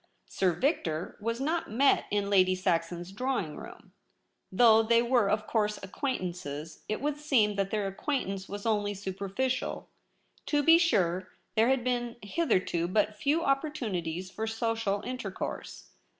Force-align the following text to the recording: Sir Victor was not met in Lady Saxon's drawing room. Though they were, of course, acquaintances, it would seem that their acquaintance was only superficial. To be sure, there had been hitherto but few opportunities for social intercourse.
Sir 0.25 0.53
Victor 0.53 1.15
was 1.21 1.39
not 1.39 1.69
met 1.69 2.05
in 2.09 2.27
Lady 2.27 2.55
Saxon's 2.55 3.11
drawing 3.11 3.55
room. 3.55 3.93
Though 4.51 4.81
they 4.81 5.03
were, 5.03 5.29
of 5.29 5.45
course, 5.45 5.77
acquaintances, 5.83 6.83
it 6.89 7.01
would 7.01 7.17
seem 7.17 7.55
that 7.55 7.69
their 7.69 7.85
acquaintance 7.85 8.49
was 8.49 8.65
only 8.65 8.95
superficial. 8.95 9.87
To 10.47 10.63
be 10.63 10.79
sure, 10.79 11.29
there 11.55 11.69
had 11.69 11.83
been 11.83 12.15
hitherto 12.23 12.87
but 12.87 13.15
few 13.15 13.43
opportunities 13.43 14.31
for 14.31 14.47
social 14.47 15.03
intercourse. 15.03 15.89